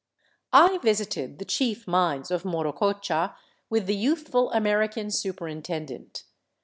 I 0.53 0.79
visited 0.79 1.37
the 1.37 1.45
chief 1.45 1.87
mines 1.87 2.31
of 2.31 2.41
Morococha 2.41 3.35
with 3.69 3.85
the 3.85 3.95
youthful 3.95 4.51
American 4.51 5.11
superintendent. 5.11 6.23